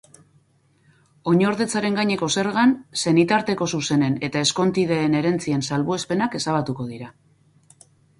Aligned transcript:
Oinordetzaren 1.31 1.97
gaineko 1.99 2.29
zergan, 2.41 2.73
senitarteko 3.03 3.67
zuzenen 3.79 4.15
eta 4.29 4.41
ezkontideen 4.47 5.19
herentzien 5.19 5.63
salbuespenak 5.69 6.39
ezabatuko 6.41 6.87
dira. 6.95 7.11